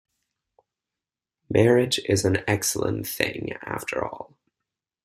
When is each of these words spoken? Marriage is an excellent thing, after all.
Marriage 1.47 1.99
is 2.09 2.25
an 2.25 2.43
excellent 2.47 3.05
thing, 3.05 3.51
after 3.63 4.03
all. 4.03 4.35